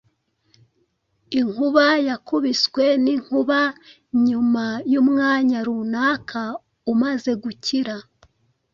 [1.39, 3.59] inkuba yakubiswe n'inkuba,
[4.27, 6.41] nyuma yumwanya runaka
[6.91, 7.95] umaze gukira,